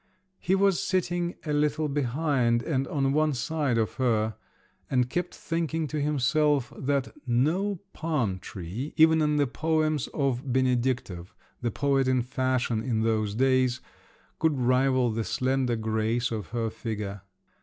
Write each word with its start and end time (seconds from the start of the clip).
He 0.39 0.55
was 0.55 0.81
sitting 0.81 1.35
a 1.45 1.53
little 1.53 1.87
behind 1.87 2.63
and 2.63 2.87
on 2.87 3.13
one 3.13 3.35
side 3.35 3.77
of 3.77 3.93
her, 3.97 4.35
and 4.89 5.07
kept 5.11 5.35
thinking 5.35 5.85
to 5.89 6.01
himself 6.01 6.73
that 6.75 7.13
no 7.27 7.81
palm 7.93 8.39
tree, 8.39 8.95
even 8.97 9.21
in 9.21 9.35
the 9.37 9.45
poems 9.45 10.07
of 10.07 10.51
Benediktov—the 10.51 11.69
poet 11.69 12.07
in 12.07 12.23
fashion 12.23 12.81
in 12.81 13.01
those 13.03 13.35
days—could 13.35 14.57
rival 14.57 15.11
the 15.11 15.23
slender 15.23 15.75
grace 15.75 16.31
of 16.31 16.47
her 16.47 16.71
figure. 16.71 17.21